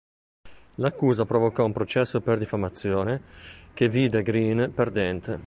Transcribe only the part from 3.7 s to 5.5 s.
che vide Greene perdente.